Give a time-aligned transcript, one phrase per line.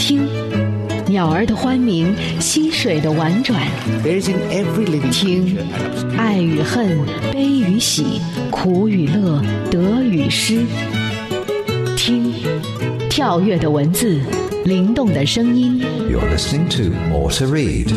[0.00, 0.26] 听，
[1.06, 3.60] 鸟儿的欢鸣，溪水的婉转。
[5.12, 5.58] 听，
[6.16, 6.98] 爱与恨，
[7.30, 8.18] 悲与喜，
[8.50, 10.64] 苦与乐，得与失。
[11.98, 12.32] 听，
[13.10, 14.22] 跳跃的文字，
[14.64, 15.78] 灵动的声音。
[16.10, 17.90] You're listening to More to Read。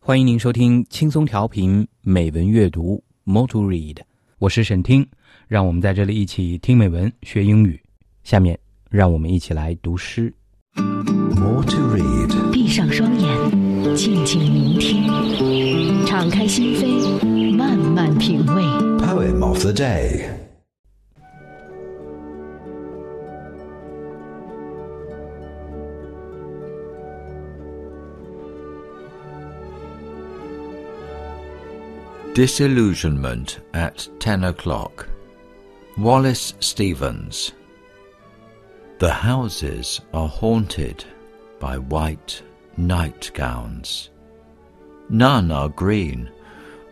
[0.00, 3.98] 欢迎您收听轻松调频美文阅读 More to Read，
[4.40, 5.06] 我是沈听，
[5.46, 7.80] 让我们在这里一起听美文学英语。
[8.24, 8.58] 下面
[8.91, 10.33] 让我们一起来读诗。
[10.75, 12.51] More to Read。
[12.51, 18.63] 闭上双眼，静静聆听，敞开心扉，慢慢品味。
[19.05, 20.29] Poem of the day.
[32.35, 35.07] Disillusionment at 10 o'clock.
[35.97, 37.49] Wallace Stevens.
[39.02, 41.04] The houses are haunted
[41.58, 42.40] by white
[42.76, 44.10] nightgowns.
[45.08, 46.30] None are green,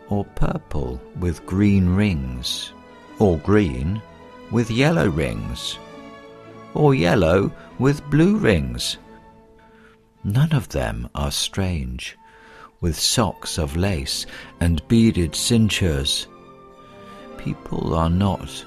[0.09, 2.73] or purple with green rings,
[3.17, 4.01] or green
[4.51, 5.79] with yellow rings,
[6.73, 7.49] or yellow
[7.79, 8.97] with blue rings.
[10.25, 12.17] None of them are strange,
[12.81, 14.25] with socks of lace
[14.59, 16.27] and beaded cinctures.
[17.37, 18.65] People are not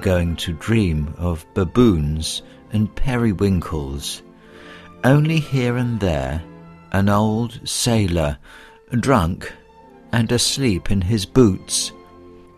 [0.00, 2.42] going to dream of baboons
[2.74, 4.22] and periwinkles.
[5.04, 6.42] Only here and there
[6.92, 8.38] an old sailor,
[9.00, 9.52] drunk
[10.12, 11.90] and asleep in his boots,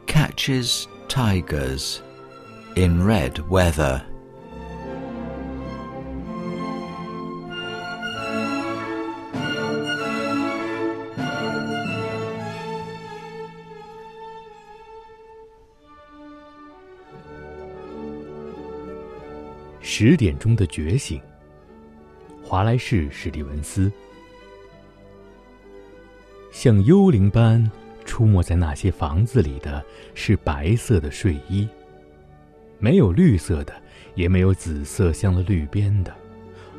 [0.07, 2.03] catches tigers
[2.77, 4.05] in red weather.
[19.99, 21.19] 十点钟的觉醒。
[22.45, 23.91] 华莱士·史蒂文斯
[26.53, 27.71] 像幽灵般
[28.05, 31.67] 出没在那些房子里的是白色的睡衣，
[32.79, 33.73] 没有绿色的，
[34.15, 36.15] 也没有紫色镶了绿边的，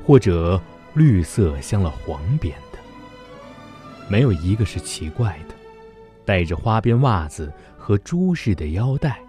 [0.06, 0.62] 或者
[0.94, 2.78] 绿色镶了黄边的。
[4.08, 5.56] 没有一个是奇怪的，
[6.24, 9.20] 带着花边袜子和珠饰的腰带。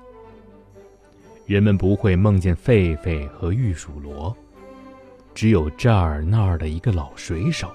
[1.48, 4.36] 人们不会梦见狒狒和玉鼠螺，
[5.32, 7.72] 只有这儿那儿的一个老水手，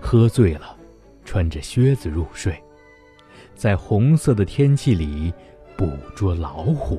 [0.00, 0.74] 喝醉了，
[1.22, 2.58] 穿着靴子入睡，
[3.54, 5.30] 在红色的天气里
[5.76, 6.98] 捕捉老虎。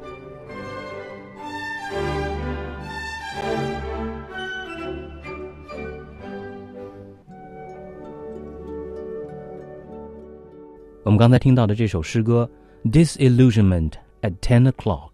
[11.02, 12.47] 我们刚才听到的这首诗歌
[12.91, 15.09] 《Disillusionment at Ten O'clock》，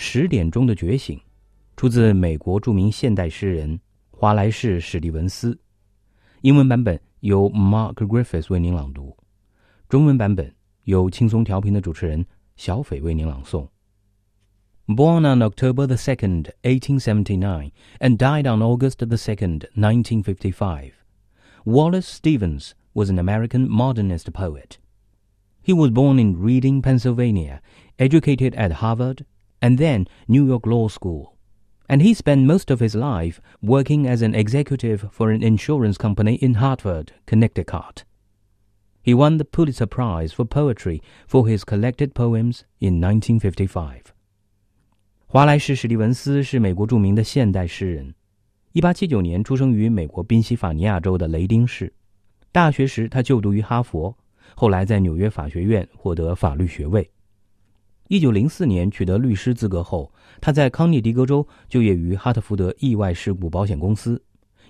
[0.00, 1.20] 十点钟的觉醒，
[1.76, 3.80] 出自美国着名现代诗人
[4.10, 5.58] 华莱士·史蒂文斯。
[6.42, 9.16] 英文版本由 Mark Griffiths 为您朗读，
[9.88, 12.24] 中文版本由轻松调频的主持人
[12.56, 13.68] 小斐为您朗诵。
[14.86, 20.92] Born on October the 2nd, 1879, and died on August the 2nd, 1955,
[21.64, 24.78] Wallace Stevens was an American modernist poet.
[25.64, 27.60] He was born in Reading, Pennsylvania,
[27.98, 29.24] educated at Harvard,
[29.60, 31.34] and then New York Law School.
[31.88, 36.36] And he spent most of his life working as an executive for an insurance company
[36.40, 38.04] in Hartford, Connecticut.
[39.02, 44.12] He won the Pulitzer Prize for Poetry for his collected poems in 1955.
[45.26, 48.14] 华莱士·史蒂文斯是美国着名的现代诗人。
[48.74, 51.92] 1879年出生于美国宾夕法尼亚州的雷丁市。
[52.50, 54.16] 大学时，他就读于哈佛，
[54.56, 57.08] 后来在纽约法学院获得法律学位。
[58.11, 64.21] 一九零四年取得律师资格后，他在康涅狄格州就业于哈特福德意外事故保险公司。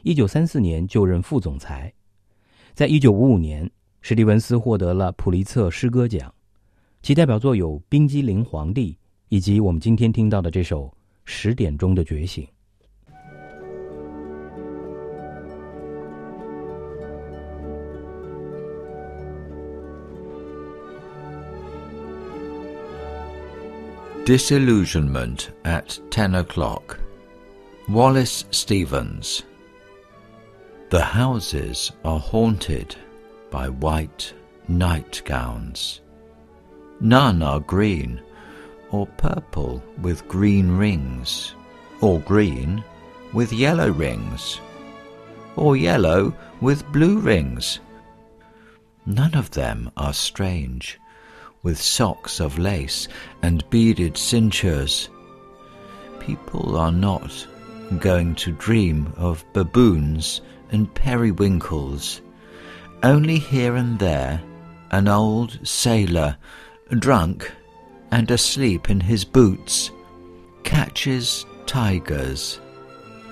[0.04, 1.92] 一九三四年就任副总裁。
[2.76, 3.68] 在一九五五年，
[4.04, 6.32] 史蒂文斯获得了普利策诗歌奖，
[7.02, 8.92] 其代表作有《冰激凌皇帝》
[9.30, 10.84] 以及我们今天听到的这首
[11.26, 12.44] 《十点钟的觉醒》。
[24.32, 26.98] Disillusionment at 10 o'clock.
[27.90, 29.44] Wallace Stevens.
[30.90, 32.96] The houses are haunted
[33.50, 34.34] by white
[34.70, 36.00] nightgowns.
[37.02, 38.22] None are green,
[38.92, 41.54] or purple with green rings,
[42.00, 42.82] or green
[43.34, 44.62] with yellow rings,
[45.58, 47.82] or yellow with blue rings.
[49.06, 51.01] None of them are strange,
[51.64, 53.08] with socks of lace
[53.42, 55.10] and beaded cinctures.
[56.20, 57.48] People are not
[58.00, 60.42] going to dream of baboons
[60.72, 62.22] and periwinkles.
[63.04, 64.42] Only here and there
[64.92, 66.38] an old sailor,
[67.00, 67.52] drunk
[68.12, 69.90] and asleep in his boots,
[70.64, 72.60] catches tigers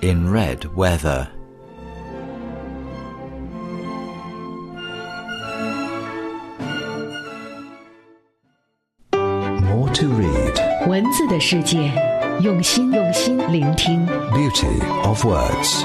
[0.01, 1.29] in red weather.
[9.99, 10.87] To read.
[10.87, 11.91] 文字的世界，
[12.41, 14.07] 用心用心聆听。
[14.31, 15.83] Beauty of words.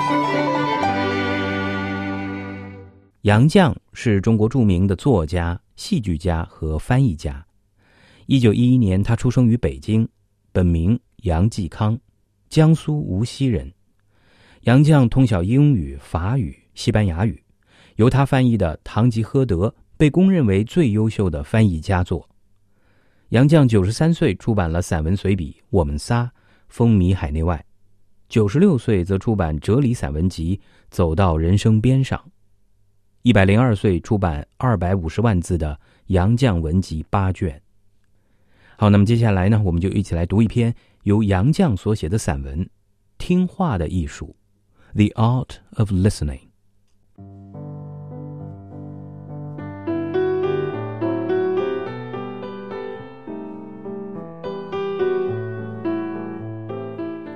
[3.22, 7.44] 杨绛是中国著名的作家、戏剧家和翻译家。
[8.26, 10.06] 一九一一年，他出生于北京，
[10.52, 11.98] 本名杨继康，
[12.48, 13.72] 江苏无锡人。
[14.60, 17.42] 杨绛通晓英语、法语、西班牙语，
[17.96, 22.28] 由他翻译的《堂吉诃德》被公认为最优秀的翻译佳作。
[23.30, 26.24] 杨绛九十三岁出版了散文随笔《我们仨》，
[26.68, 27.58] 风靡海内外；
[28.28, 30.56] 九十六岁则出版哲理散文集
[30.90, 32.18] 《走到人生边上》。
[33.22, 35.74] 一百零二岁出版二百五十万字的
[36.08, 37.60] 《杨绛文集》八卷。
[38.76, 40.72] 好，那么接下来呢，我们就一起来读一篇
[41.04, 42.62] 由杨绛所写的散文
[43.16, 44.36] 《听话的艺术》
[44.94, 46.43] （The Art of Listening）。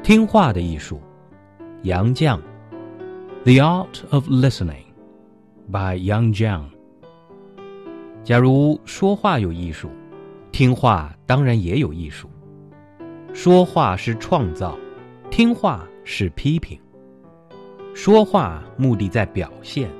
[0.08, 1.02] 听话的艺术，
[1.82, 2.40] 杨绛，
[3.44, 4.86] 《The Art of Listening》
[5.70, 6.62] by Yang Jiang。
[8.24, 9.90] 假如说话有艺术，
[10.50, 12.26] 听话当然也有艺术。
[13.34, 14.78] 说话是创造，
[15.30, 16.80] 听话是批评。
[17.92, 19.90] 说话目的在表现，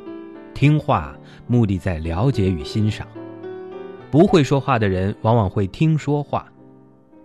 [0.54, 1.14] 听话
[1.46, 3.06] 目的在了解与欣赏。
[4.10, 6.50] 不会说话的人往往会听说话，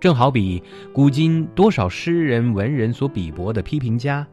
[0.03, 0.61] 正好比
[0.91, 4.27] 古今多少诗人文人所比驳的批评家，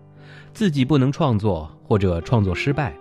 [0.53, 2.93] 自己不能创作或者创作失败，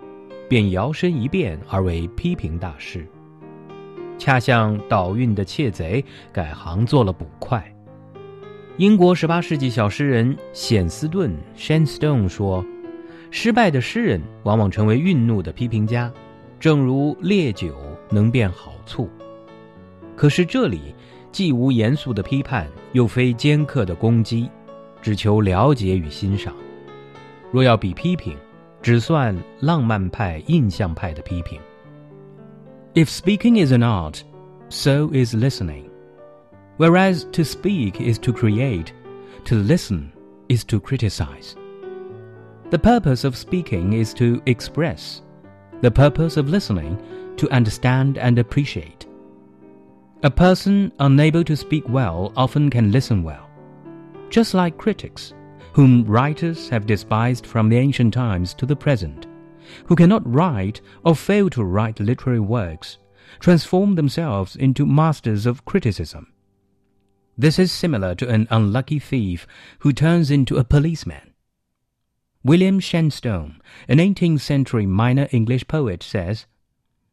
[0.48, 3.04] 便摇身一变而为批评大师。
[4.16, 7.60] 恰像倒运的窃贼改行做了捕快。
[8.76, 12.64] 英国十八世纪小诗人显斯顿 （Shenstone） 说
[13.32, 16.08] ：“失败的诗人往往成为愠怒的批评家，
[16.60, 17.74] 正如烈酒
[18.10, 19.10] 能变好醋。”
[20.14, 20.94] 可是这里
[21.31, 24.49] 既无严肃的批判，又非尖刻的攻击，
[25.01, 26.53] 只求了解与欣赏。
[27.51, 28.37] 若要比批评，
[28.81, 31.59] 只算浪漫派、印象派的批评。
[32.93, 34.21] If speaking is an art,
[34.69, 35.89] so is listening.
[36.77, 38.87] Whereas to speak is to create,
[39.45, 40.11] to listen
[40.47, 41.55] is to criticize.
[42.69, 45.21] The purpose of speaking is to express,
[45.81, 46.97] the purpose of listening
[47.37, 49.05] to understand and appreciate.
[50.22, 53.48] A person unable to speak well often can listen well.
[54.28, 55.32] Just like critics,
[55.72, 59.26] whom writers have despised from the ancient times to the present,
[59.86, 62.98] who cannot write or fail to write literary works,
[63.38, 66.30] transform themselves into masters of criticism.
[67.38, 69.46] This is similar to an unlucky thief
[69.78, 71.32] who turns into a policeman.
[72.44, 73.58] William Shenstone,
[73.88, 76.44] an 18th century minor English poet, says,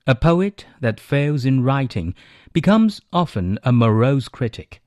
[0.06, 2.14] A poet that fails in writing
[2.52, 4.80] becomes often a morose critic.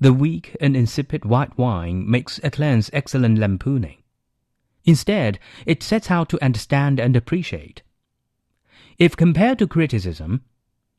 [0.00, 3.98] The weak and insipid white wine makes at length excellent lampooning.
[4.84, 7.82] Instead, it sets out to understand and appreciate.
[8.98, 10.42] If compared to criticism,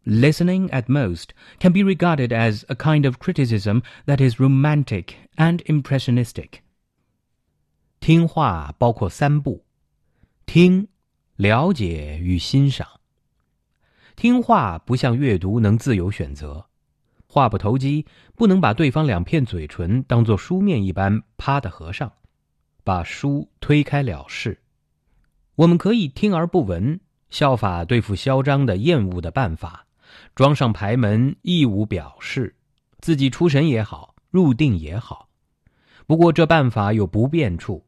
[0.06, 5.62] listening at most can be regarded as a kind of criticism that is romantic and
[5.66, 6.62] impressionistic.
[8.00, 9.66] 听话包括三步：
[10.46, 10.88] 听、
[11.38, 12.88] 了解与欣赏。
[14.21, 16.67] 听话不像阅读能自由选择，
[17.27, 18.05] 话不投机，
[18.37, 22.13] 不能把对方两片嘴唇当作书面一般啪的合上，
[22.85, 24.61] 把书推开了事。
[25.55, 27.01] 我们可以听而不闻，
[27.31, 29.87] 效法对付嚣张的厌恶的办法，
[30.35, 32.55] 装上牌门，义无表示，
[32.99, 35.31] 自己出神也好，入定也好。
[36.07, 37.87] 不过这办法有不便处，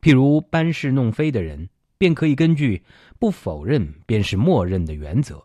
[0.00, 2.84] 譬如搬事弄非的人，便可以根据
[3.18, 5.44] 不否认便是默认的原则。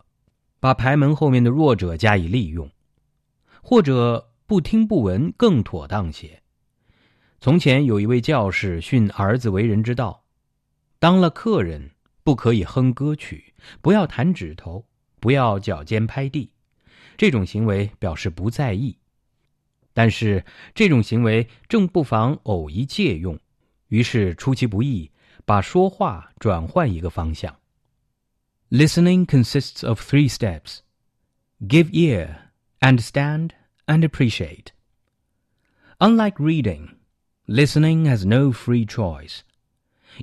[0.59, 2.69] 把牌门后面的弱者加以利用，
[3.61, 6.41] 或者不听不闻更妥当些。
[7.39, 10.23] 从前有一位教士训儿子为人之道：
[10.99, 11.91] 当了客人，
[12.23, 14.85] 不可以哼歌曲，不要弹指头，
[15.19, 16.51] 不要脚尖拍地。
[17.15, 18.97] 这种行为表示不在意，
[19.93, 23.39] 但是这种行为正不妨偶一借用，
[23.87, 25.11] 于是出其不意，
[25.45, 27.55] 把说话转换一个方向。
[28.71, 30.81] Listening consists of three steps
[31.65, 32.39] give ear,
[32.81, 33.55] understand,
[33.87, 34.73] and appreciate.
[36.01, 36.93] Unlike reading,
[37.47, 39.43] listening has no free choice.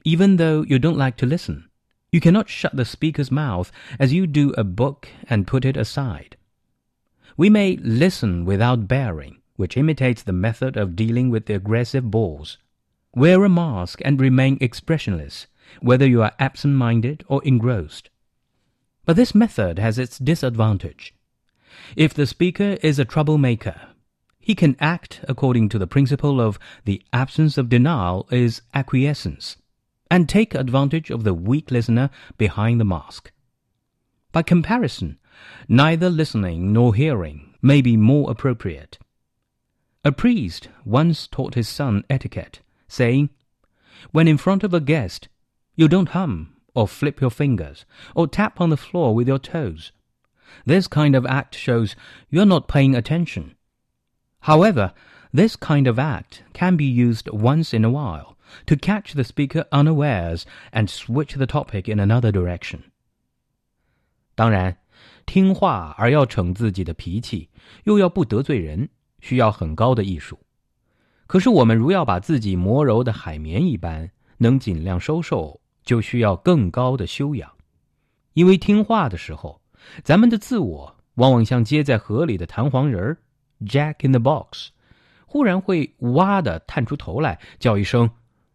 [0.04, 1.70] Even though you don't like to listen,
[2.12, 6.36] you cannot shut the speaker's mouth as you do a book and put it aside.
[7.38, 12.58] We may listen without bearing, which imitates the method of dealing with the aggressive bulls.
[13.14, 15.46] Wear a mask and remain expressionless,
[15.80, 18.10] whether you are absent minded or engrossed.
[19.04, 21.14] But this method has its disadvantage.
[21.96, 23.88] If the speaker is a troublemaker,
[24.38, 29.56] he can act according to the principle of the absence of denial is acquiescence,
[30.10, 33.32] and take advantage of the weak listener behind the mask.
[34.32, 35.18] By comparison,
[35.68, 38.98] neither listening nor hearing may be more appropriate.
[40.04, 43.30] A priest once taught his son etiquette, saying,
[44.12, 45.28] When in front of a guest,
[45.74, 47.85] you don't hum, or flip your fingers,
[48.15, 49.91] or tap on the floor with your toes.
[50.65, 51.95] This kind of act shows
[52.29, 53.55] you're not paying attention.
[54.41, 54.93] However,
[55.31, 59.65] this kind of act can be used once in a while to catch the speaker
[59.71, 62.79] unawares and switch the topic in another direction.
[64.35, 64.77] 当然，
[65.25, 67.49] 听话而要逞自己的脾气，
[67.83, 68.89] 又要不得罪人，
[69.19, 70.39] 需要很高的艺术。
[71.27, 77.50] 可是，我们如要把自己磨柔的海绵一般，能尽量收受， 就需要更高的修养。
[78.32, 79.60] 因为听话的时候，
[80.02, 83.18] 咱们的自我往往像接在河里的弹簧人儿
[83.60, 84.70] （Jack in the Box），
[85.26, 88.10] 忽然会哇的探出头来，叫一声：“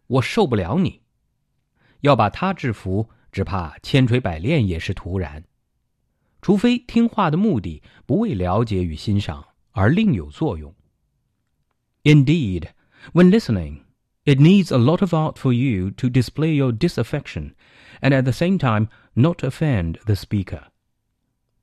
[0.06, 1.00] 我受不了你！”
[2.00, 5.44] 要把他制服，只怕千锤百炼也是徒然。
[6.42, 10.74] 除非听话的目的不为了解与欣赏，而另有作用。
[12.02, 12.68] Indeed,
[13.12, 13.80] when listening,
[14.26, 17.54] it needs a lot of art for you to display your disaffection,
[18.02, 20.66] and at the same time not offend the speaker.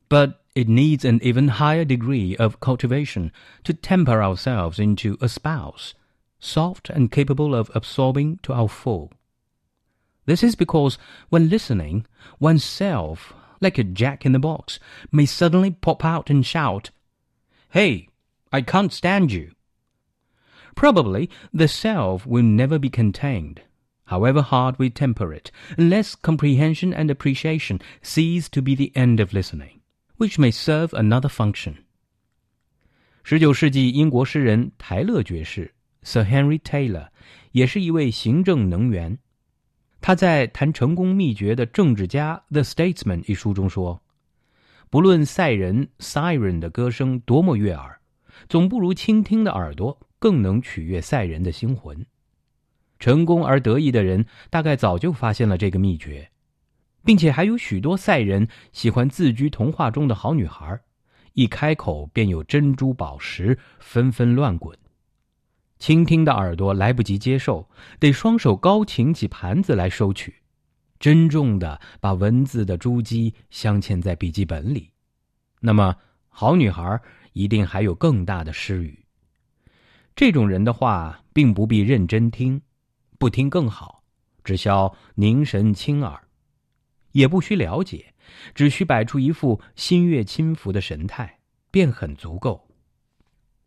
[0.10, 3.32] But it needs an even higher degree of cultivation
[3.64, 5.94] to temper ourselves into a spouse,
[6.40, 9.12] soft and capable of absorbing to our full.
[10.26, 10.98] This is because
[11.30, 12.06] when listening,
[12.40, 14.80] oneself, like a jack in the box,
[15.12, 16.90] may suddenly pop out and shout,
[17.70, 18.10] Hey,
[18.52, 19.52] I can't stand you.
[20.77, 23.59] Probably the self will never be contained,
[24.07, 29.33] however hard we temper it, unless comprehension and appreciation cease to be the end of
[29.33, 29.81] listening,
[30.17, 31.75] which may serve another function.
[33.23, 35.73] 十九世纪英国诗人泰勒爵士
[36.03, 37.09] Sir Henry Taylor
[37.53, 39.19] 也是一位行政能员。
[40.01, 44.01] 他在谈成功秘诀的政治家《The Statesman》一书中说：“
[44.91, 48.01] 不论赛人 （Siren） 的歌声多么悦耳，
[48.49, 52.06] 总不如倾听的耳朵 更能取悦赛人的心魂。
[53.00, 56.32] 成功而得意的人大概早就发现了这个秘诀，
[57.06, 60.80] 并且还有许多赛人喜欢自居童话中的好女孩，
[61.34, 64.76] 一开口便有珍珠宝石纷纷乱滚。
[65.78, 67.70] 倾听的耳朵来不及接受，
[68.00, 70.34] 得双手高擎起盘子来收取，
[70.98, 74.90] 珍重的把文字的珠玑镶嵌在笔记本里。
[75.60, 75.96] 那么，
[76.30, 77.00] 好女孩
[77.34, 79.06] 一定还有更大的诗语。
[80.18, 82.60] 这种人的话，并不必认真听，
[83.20, 84.02] 不听更好，
[84.44, 86.12] 只消凝神清耳；
[87.12, 88.16] 也不需了解，
[88.56, 91.38] 只需摆出一副心悦亲服的神态，
[91.70, 92.68] 便很足够。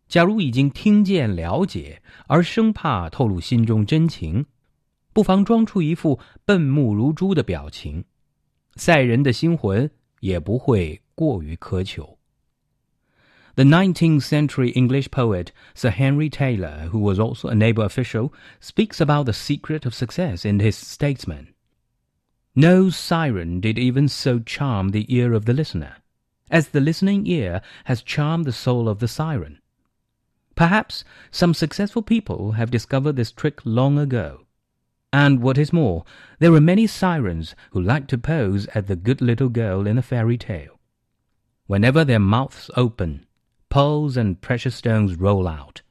[0.09, 4.45] 假如已经听见了解，而生怕透露心中真情，
[5.13, 8.03] 不妨装出一副笨目如珠的表情，
[8.75, 9.89] 赛人的心魂
[10.19, 12.19] 也不会过于苛求。
[13.55, 19.25] The 19th century English poet Sir Henry Taylor, who was also a naval official, speaks about
[19.25, 21.53] the secret of success in his Statesman.
[22.55, 25.97] No siren did even so charm the ear of the listener,
[26.49, 29.59] as the listening ear has charmed the soul of the siren.
[30.55, 34.45] Perhaps some successful people have discovered this trick long ago.
[35.11, 36.05] And what is more,
[36.39, 40.01] there are many sirens who like to pose as the good little girl in a
[40.01, 40.79] fairy tale.
[41.67, 43.25] Whenever their mouths open,
[43.71, 45.81] pearls and precious stones roll out.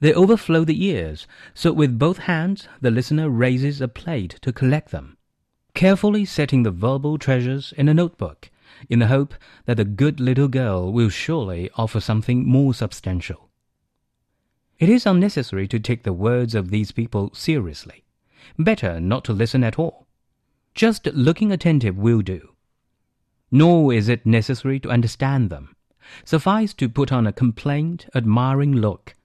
[0.00, 4.92] They overflow the ears, so with both hands the listener raises a plate to collect
[4.92, 5.16] them,
[5.74, 8.48] carefully setting the verbal treasures in a notebook,
[8.88, 9.34] in the hope
[9.66, 13.50] that the good little girl will surely offer something more substantial.
[14.78, 18.04] It is unnecessary to take the words of these people seriously.
[18.56, 20.06] Better not to listen at all.
[20.76, 22.54] Just looking attentive will do.
[23.50, 25.74] Nor is it necessary to understand them
[26.23, 29.15] suffice to put on a complaint, admiring look.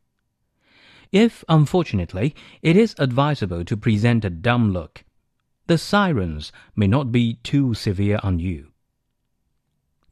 [1.12, 5.02] If, unfortunately, it is advisable to present a dumb look,
[5.66, 8.66] the sirens may not be too severe on you.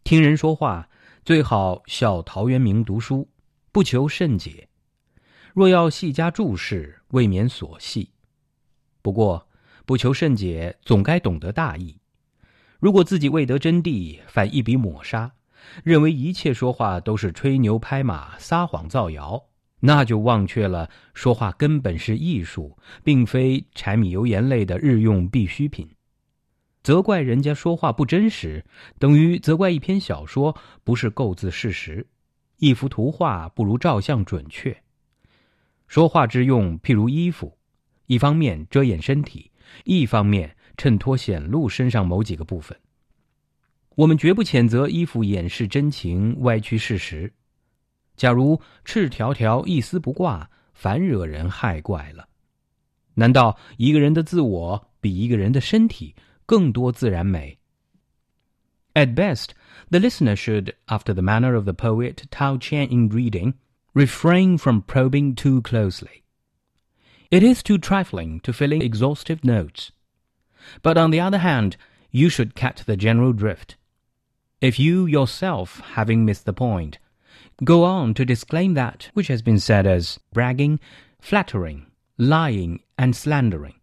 [0.05, 0.89] 听人说话，
[1.25, 3.29] 最好效陶渊明读书，
[3.71, 4.69] 不求甚解。
[5.55, 8.11] 若要细加注释， 未免琐细。
[9.03, 9.49] 不过，
[9.85, 11.99] 不求甚解，总该懂得大义。
[12.81, 15.33] 如果自己未得真谛，反一笔抹杀，
[15.84, 19.44] 认为一切说话都是吹牛拍马、撒谎造谣，
[19.80, 25.90] 那就忘却了说话根本是艺术，并非柴米油盐类的日用必需品。
[26.82, 28.66] 责怪人家说话不真实，
[29.00, 32.06] 等于责怪一篇小说不是构字事实，
[32.58, 34.76] 一幅图画不如照相准确。
[35.88, 37.58] 说话之用，譬如衣服，
[38.08, 39.52] 一方面遮掩身体，
[39.86, 42.78] 一方面衬托显露身上某几个部分。
[43.95, 47.33] 我们绝不谴责衣服掩饰真情、歪曲事实。
[48.17, 52.29] 假如赤条条、一丝不挂，反惹人害怪了。
[53.15, 56.15] 难道一个人的自我比一个人的身体？
[56.47, 57.59] 更多自然美。
[58.95, 59.51] At best,
[59.91, 63.55] the listener should, after the manner of the poet Tao Qian in reading,
[63.93, 66.23] refrain from probing too closely.
[67.31, 69.91] It is too trifling to fill in exhaustive notes.
[70.83, 71.77] But on the other hand,
[72.11, 73.77] you should catch the general drift.
[74.64, 76.98] If you yourself, having missed the point,
[77.66, 80.80] go on to disclaim that which has been said as bragging,
[81.20, 83.74] flattering, lying, and slandering,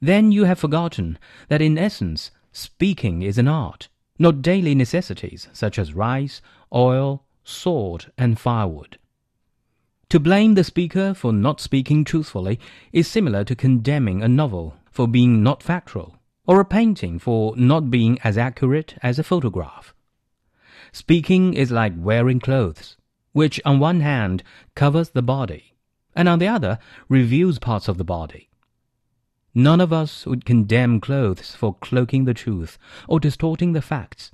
[0.00, 1.18] then you have forgotten
[1.48, 6.40] that in essence, speaking is an art, not daily necessities such as rice,
[6.74, 8.98] oil, salt, and firewood.
[10.08, 12.58] To blame the speaker for not speaking truthfully
[12.90, 17.90] is similar to condemning a novel for being not factual, or a painting for not
[17.90, 19.92] being as accurate as a photograph.
[20.98, 22.96] Speaking is like wearing clothes,
[23.32, 24.42] which on one hand
[24.74, 25.74] covers the body,
[26.14, 26.78] and on the other
[27.10, 28.48] reveals parts of the body.
[29.54, 34.32] None of us would condemn clothes for cloaking the truth or distorting the facts.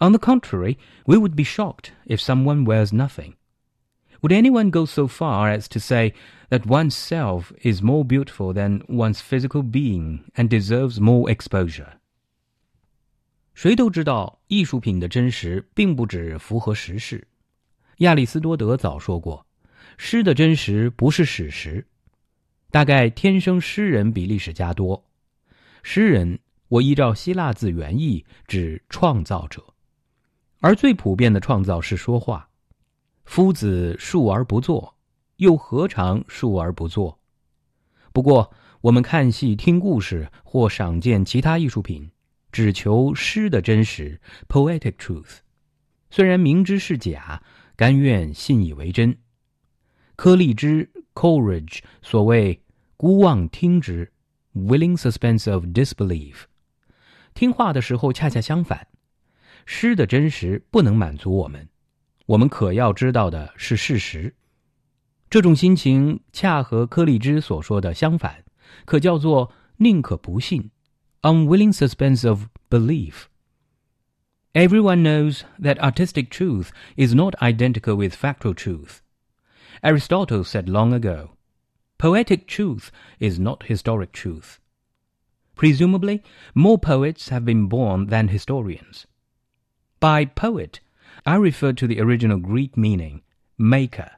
[0.00, 0.78] On the contrary,
[1.08, 3.34] we would be shocked if someone wears nothing.
[4.22, 6.14] Would anyone go so far as to say
[6.50, 11.94] that one's self is more beautiful than one's physical being and deserves more exposure?
[13.54, 17.26] 谁都知道，艺术品的真实并不只符合时事。
[17.98, 19.46] 亚里士多德早说过，
[19.96, 21.86] 诗的真实不是史实，
[22.70, 25.04] 大概天生诗人比历史家多。
[25.84, 29.62] 诗人，我依照希腊字原意指创造者，
[30.60, 32.48] 而最普遍的创造是说话。
[33.24, 34.96] 夫子述而不作，
[35.36, 37.20] 又何尝述而不作？
[38.12, 42.10] 不过，我们看戏、听故事或赏鉴其他艺术品，
[42.54, 45.38] 只求诗的真实 （poetic truth）。
[46.08, 47.42] 虽然明知是假，
[47.74, 49.18] 甘愿信以为真。
[50.14, 52.60] 柯立芝 （Coleridge） 所谓。
[52.96, 54.12] 孤妄听之
[54.54, 56.44] ，willing suspense of disbelief。
[57.34, 58.86] 听话的时候恰恰相反，
[59.66, 61.68] 诗的真实不能满足我们，
[62.26, 64.36] 我们可要知道的是事实。
[65.28, 68.44] 这种心情恰和柯立芝所说的相反，
[68.84, 70.70] 可叫做宁可不信
[71.24, 73.28] ，unwilling suspense of belief.
[74.54, 79.02] Everyone knows that artistic truth is not identical with factual truth.
[79.82, 81.32] Aristotle said long ago.
[81.98, 84.60] Poetic truth is not historic truth.
[85.56, 86.22] Presumably,
[86.54, 89.06] more poets have been born than historians.
[90.00, 90.80] By poet,
[91.24, 93.22] I refer to the original Greek meaning,
[93.56, 94.10] maker.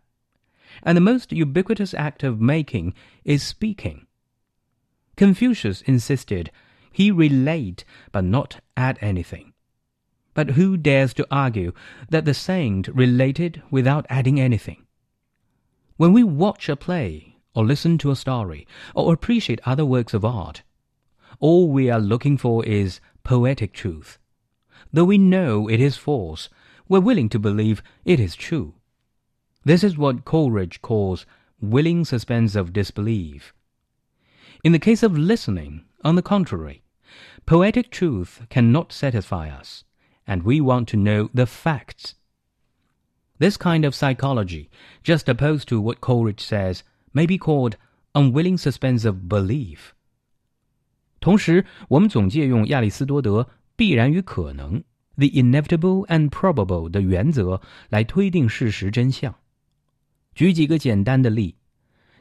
[0.83, 4.07] And the most ubiquitous act of making is speaking.
[5.17, 6.51] Confucius insisted
[6.97, 9.53] he relate but not add anything.
[10.33, 11.75] But who dares to argue
[12.09, 14.87] that the saint related without adding anything?
[15.99, 20.25] When we watch a play, or listen to a story, or appreciate other works of
[20.25, 20.63] art.
[21.39, 24.17] All we are looking for is poetic truth.
[24.91, 26.49] Though we know it is false,
[26.89, 28.73] we're willing to believe it is true.
[29.67, 31.27] This is what Coleridge calls
[31.61, 33.53] willing suspense of disbelief.
[34.65, 36.83] In the case of listening, on the contrary,
[37.46, 39.84] poetic truth cannot satisfy us,
[40.26, 42.16] and we want to know the facts.
[43.40, 44.70] This kind of psychology,
[45.04, 47.76] just opposed to what Coleridge says, may be called
[48.14, 49.94] unwilling suspense of belief。
[51.20, 54.84] 同时，我们总借用亚里士多德“必然与可能
[55.18, 59.36] ”（the inevitable and probable） 的原则来推定事实真相。
[60.34, 61.56] 举几个简单的例：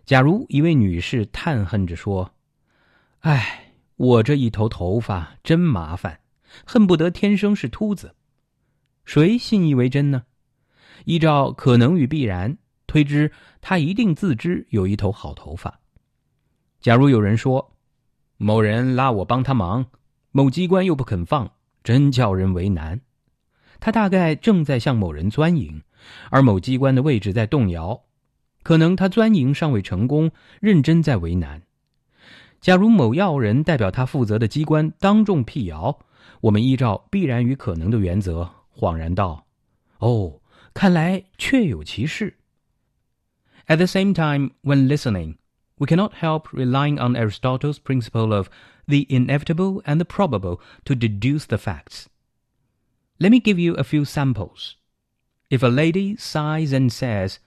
[0.05, 6.20] 假如一位女士叹恨着说：“唉， 我这一头头发真麻烦，
[6.66, 8.16] 恨不得天生是秃子。”
[9.06, 10.24] 谁信以为真呢？
[11.06, 12.58] 依照可能与必然。
[12.88, 15.82] 推知他一定自知有一头好头发。
[16.80, 17.76] 假如有人说，
[18.38, 19.86] 某人拉我帮他忙，
[20.32, 21.52] 某机关又不肯放，
[21.84, 23.02] 真叫人为难。
[23.82, 25.82] 他大概正在向某人钻营，
[26.30, 28.04] 而某机关的位置在动摇。
[28.64, 30.32] 可能他钻营尚未成功，
[30.62, 31.62] 认真在为难。
[32.65, 36.01] 假如某要人代表他负责的机关当众辟谣，
[36.43, 40.41] 我们依照必然与可能的原则，恍然道：“哦，
[40.75, 42.37] 看来确有其事。”
[43.67, 45.37] At the same time, when listening,
[45.77, 48.49] we cannot help relying on Aristotle's principle of
[48.87, 52.07] the inevitable and the probable to deduce the facts.
[53.19, 54.77] Let me give you a few samples.
[55.51, 57.39] If a lady sighs and says,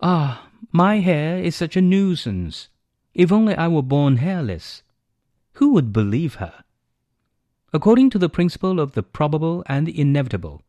[0.00, 2.68] Ah, my hair is such a nuisance.
[3.17, 4.83] if only I were born hairless.
[5.53, 6.63] Who would believe her?
[7.73, 10.61] According to the principle of the probable and the inevitable,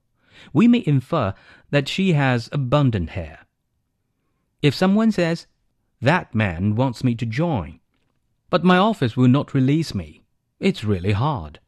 [0.55, 1.35] we may infer
[1.71, 3.41] that she has abundant hair.
[4.63, 5.47] If someone says,
[6.01, 7.81] That man wants me to join,
[8.49, 10.23] but my office will not release me,
[10.59, 11.61] it's really hard.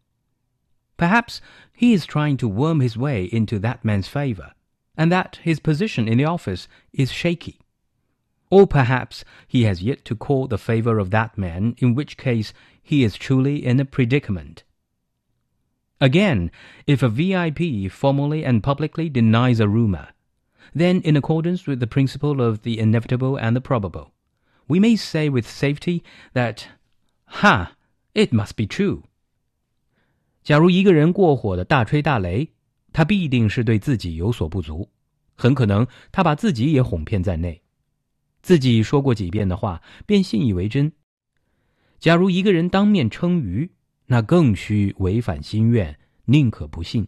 [0.96, 1.42] Perhaps
[1.74, 4.52] he is trying to worm his way into that man's favor
[4.96, 7.60] and that his position in the office is shaky.
[8.49, 12.53] Or perhaps he has yet to call the favor of that man, in which case
[12.81, 14.63] he is truly in a predicament.
[15.99, 16.51] Again,
[16.85, 20.09] if a VIP formally and publicly denies a rumor,
[20.73, 24.11] then in accordance with the principle of the inevitable and the probable,
[24.67, 26.67] we may say with safety that,
[27.25, 27.73] ha,
[28.13, 29.03] it must be true.
[30.43, 32.49] 假如一个人过火的大吹大擂，
[32.93, 34.89] 他必定是对自己有所不足，
[35.35, 37.61] 很可能他把自己也哄骗在内，
[38.42, 40.92] 自己说过几遍的话便信以为真。
[41.98, 43.70] 假如一个人当面称鱼，
[44.06, 47.06] 那更需违反心愿，宁可不信。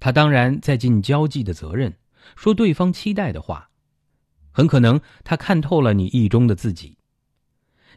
[0.00, 1.94] 他当然在尽交际的责任，
[2.36, 3.70] 说对方期待的话，
[4.50, 6.96] 很可能他看透了你意中的自己。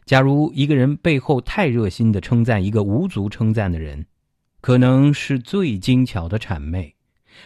[0.04, 4.06] 假如一个人背后太热心的称赞一个无足称赞的人。
[4.62, 6.96] 可能是最精巧的谄媚，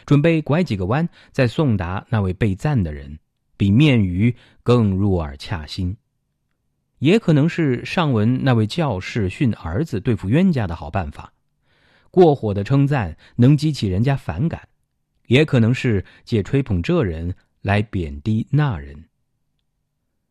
[0.06, 3.18] 准备拐几个弯再送达那位被赞的人，
[3.60, 5.96] 比面鱼更入耳恰心；
[7.00, 11.34] 也可能是上文那位教士训儿子对付冤家的好办法，
[12.10, 14.62] 过火的称赞能激起人家反感；
[15.26, 19.04] 也可能是借吹捧这人来贬低那人。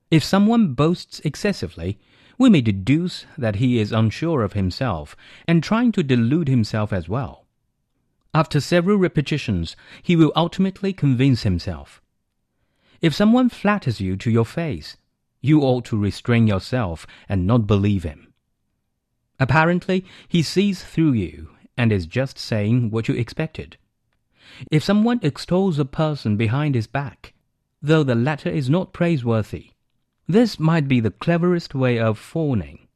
[0.09, 1.97] If someone boasts excessively.
[2.39, 5.13] we may deduce that he is unsure of himself
[5.45, 7.45] and trying to delude himself as well.
[8.33, 12.01] After several repetitions, he will ultimately convince himself.
[13.01, 14.97] If someone flatters you to your face,
[15.41, 18.33] you ought to restrain yourself and not believe him.
[19.39, 23.77] Apparently, he sees through you and is just saying what you expected.
[24.69, 27.33] If someone extols a person behind his back,
[27.81, 29.71] though the latter is not praiseworthy,
[30.27, 32.88] this might be the cleverest way of fawning,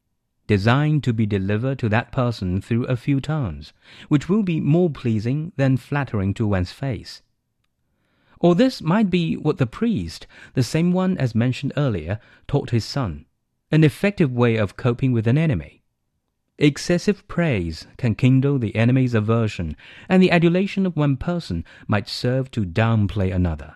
[0.46, 3.72] designed to be delivered to that person through a few turns,
[4.08, 7.22] which will be more pleasing than flattering to one's face.
[8.43, 12.85] Or this might be what the priest, the same one as mentioned earlier, taught his
[12.85, 13.25] son,
[13.69, 15.81] an effective way of coping with an enemy.
[16.57, 19.75] Excessive praise can kindle the enemy's aversion,
[20.07, 23.75] and the adulation of one person might serve to downplay another.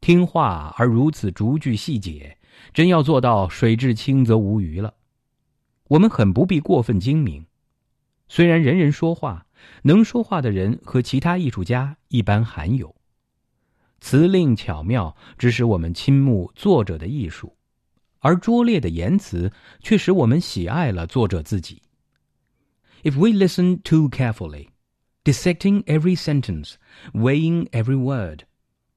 [0.00, 2.38] 听话而如此逐句细节，
[2.72, 4.94] 真要做到水至清则无鱼了。
[5.88, 7.46] 我们很不必过分精明。
[8.28, 9.46] 虽然人人说话，
[9.82, 12.94] 能说话的人和其他艺术家一般罕有。
[14.02, 17.56] 辞令巧妙，只使我们倾慕作者的艺术，
[18.20, 21.82] 而拙劣的言辞却使我们喜爱了作者自己。
[23.02, 24.68] If we listen too carefully,
[25.24, 26.74] dissecting every sentence,
[27.12, 28.44] weighing every word.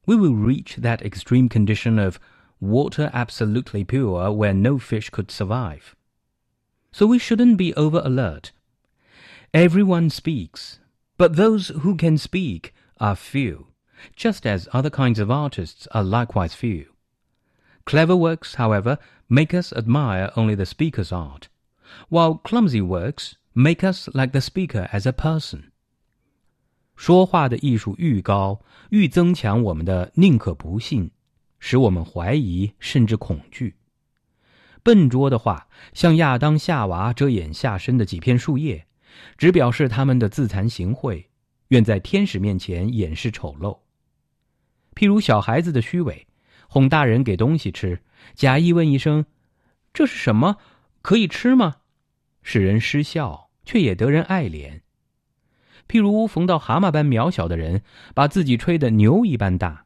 [0.06, 2.18] we will reach that extreme condition of
[2.60, 5.94] water absolutely pure where no fish could survive.
[6.92, 8.52] So we shouldn't be over alert.
[9.54, 10.80] Everyone speaks,
[11.16, 13.65] but those who can speak are few,
[14.16, 16.86] just as other kinds of artists are likewise few.
[17.84, 18.98] Clever works, however,
[19.28, 21.48] make us admire only the speaker's art,
[22.08, 25.70] while clumsy works make us like the speaker as a person.
[26.94, 31.10] 说话的艺术愈高，愈增强我们的宁可不信，
[31.58, 33.76] 使我们怀疑甚至恐惧。
[34.84, 38.86] 笨拙的话，像亚当夏娃遮掩下身的几片树叶，
[39.36, 41.24] 只表示他们的自惭形秽，
[41.68, 43.78] 愿在天使面前掩饰丑陋。
[44.97, 46.25] 譬如小孩子的虚伪，
[46.67, 48.01] 哄大人给东西吃，
[48.33, 49.23] 假意问一声
[49.93, 50.57] ：“这是什么？
[51.03, 51.75] 可以吃吗？”
[52.41, 54.81] 使人失笑，却也得人爱怜。
[55.87, 57.83] 譬如逢到蛤蟆般渺小的人，
[58.15, 59.85] 把自己吹得牛一般大，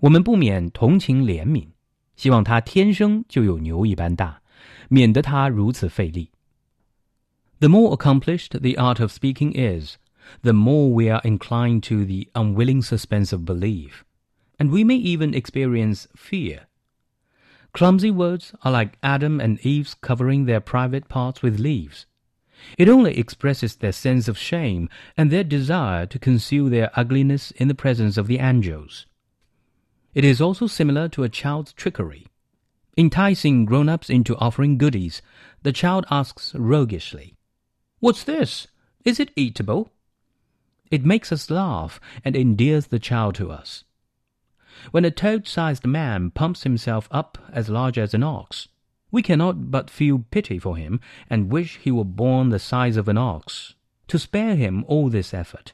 [0.00, 1.68] 我们不免同情怜悯，
[2.16, 4.42] 希望他天生就有牛一般大，
[4.90, 6.30] 免得他如此费力。
[7.60, 9.96] The more accomplished the art of speaking is,
[10.42, 14.02] the more we are inclined to the unwilling suspense of belief,
[14.60, 16.66] and we may even experience fear.
[17.72, 22.04] Clumsy words are like Adam and Eve's covering their private parts with leaves.
[22.76, 27.68] It only expresses their sense of shame and their desire to conceal their ugliness in
[27.68, 29.06] the presence of the angels.
[30.12, 32.26] It is also similar to a child's trickery.
[32.98, 35.22] Enticing grown ups into offering goodies,
[35.62, 37.34] the child asks roguishly,
[38.00, 38.66] What's this?
[39.06, 39.90] Is it eatable?
[40.90, 43.84] It makes us laugh and endears the child to us.
[44.91, 48.65] When a toad sized man pumps himself up as large as an ox,
[49.11, 53.07] we cannot but feel pity for him and wish he were born the size of
[53.07, 53.71] an ox,
[54.07, 55.73] to spare him all this effort.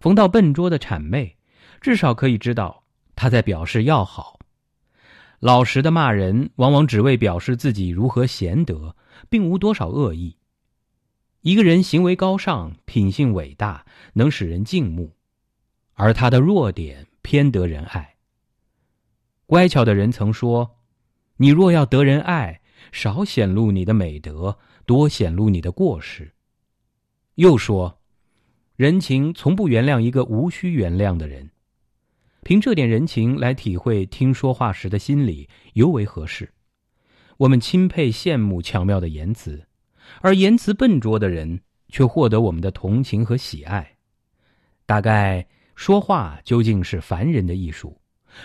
[0.00, 1.36] 逢到笨拙的谄媚，
[1.80, 2.84] 至少可以知道
[3.16, 4.38] 他在表示要好。
[5.40, 8.96] 老实的骂人，往往只为表示自己如何贤德，
[9.28, 10.36] 并无多少恶意。
[11.42, 15.12] 一个人行为高尚，品性伟大，能使人敬慕，
[15.94, 18.17] 而他的弱点 偏得人爱。
[19.45, 20.77] 乖巧的人曾说
[21.37, 26.33] ：“你若要得人爱，少显露你的美德，多显露你的过失。”
[27.35, 27.99] 又说
[28.77, 31.49] ：“人情从不原谅一个无需原谅的人。”
[32.43, 36.53] 凭这点人情来体会听说话时的心理，尤为合适。
[37.37, 39.65] 我们钦佩羡慕巧妙的言辞，
[40.21, 43.97] 而言辞笨拙的人却获得我们的同情和喜爱。
[44.85, 45.47] 大概。
[45.74, 48.00] 说话究竟是凡人的艺术，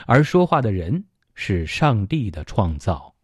[0.06, 3.15] 而说话的人是上帝的创造。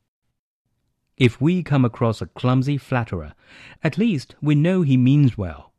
[1.17, 3.33] If we come across a clumsy flatterer,
[3.81, 5.71] at least we know he means well.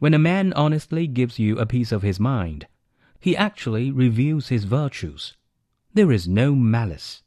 [0.00, 2.66] When a man honestly gives you a piece of his mind,
[3.20, 5.34] he actually reveals his virtues.
[5.94, 7.22] There is no malice.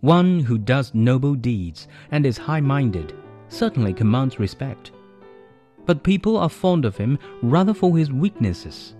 [0.00, 3.12] One who does noble deeds and is high minded
[3.48, 4.92] certainly commands respect
[5.85, 8.95] but people are fond of him rather for his weaknesses.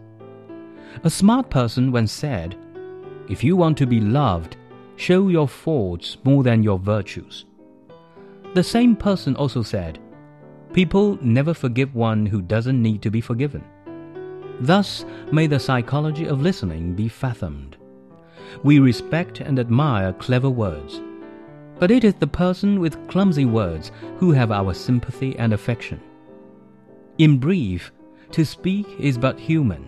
[1.04, 2.58] A smart person once said,
[3.30, 4.58] If you want to be loved,
[4.96, 7.46] show your faults more than your virtues.
[8.54, 10.00] The same person also said,
[10.74, 13.64] People never forgive one who doesn't need to be forgiven.
[14.60, 17.78] Thus may the psychology of listening be fathomed.
[18.64, 21.02] We respect and admire clever words,
[21.80, 26.00] but it is the person with clumsy words who have our sympathy and affection.
[27.18, 27.92] In brief,
[28.32, 29.86] to speak is but human,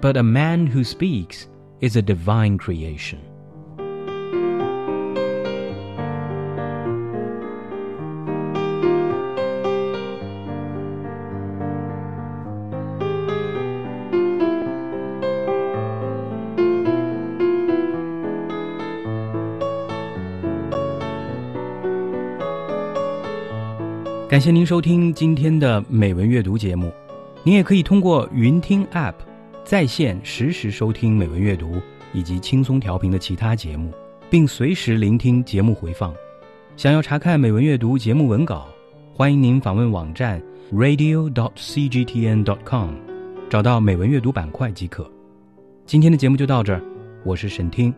[0.00, 1.48] but a man who speaks
[1.80, 3.20] is a divine creation.
[24.32, 26.90] 感谢您收听今天的美文阅读节目，
[27.44, 29.12] 您也可以通过云听 App
[29.62, 31.82] 在线实时收听美文阅读
[32.14, 33.92] 以及轻松调频的其他节目，
[34.30, 36.14] 并随时聆听节目回放。
[36.78, 38.68] 想要查看美文阅读节目文稿，
[39.12, 40.42] 欢迎您访问网站
[40.72, 42.88] radio dot cgtn com
[43.50, 45.06] 找到美文阅读板块即可。
[45.84, 46.82] 今天的节目就到这儿，
[47.22, 47.92] 我是沈听，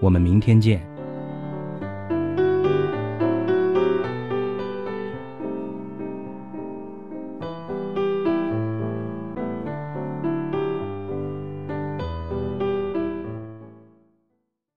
[0.00, 0.93] 我们明天见。